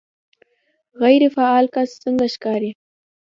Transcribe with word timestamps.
غیر 1.01 1.21
فعال 1.35 1.65
کس 1.75 1.89
څنګه 2.03 2.25
ښکاري 2.33 2.71